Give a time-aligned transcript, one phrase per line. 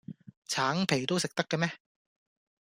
[0.47, 1.71] 橙皮都食得嘅咩